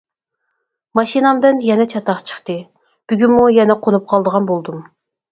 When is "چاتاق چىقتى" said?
1.91-2.55